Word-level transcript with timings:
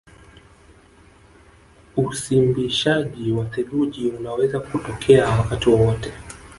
Usimbishaji 1.95 3.31
wa 3.31 3.45
theluji 3.45 4.07
unaweza 4.07 4.59
kutokea 4.59 5.29
wakati 5.29 5.69
wowote 5.69 6.13